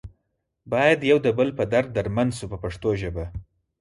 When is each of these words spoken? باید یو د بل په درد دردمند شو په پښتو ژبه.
باید 0.71 0.99
یو 1.11 1.17
د 1.25 1.27
بل 1.37 1.49
په 1.59 1.63
درد 1.73 1.89
دردمند 1.95 2.31
شو 2.37 2.45
په 2.51 2.57
پښتو 2.63 2.89
ژبه. 3.01 3.25